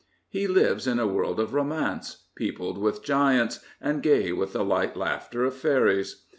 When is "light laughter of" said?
4.65-5.53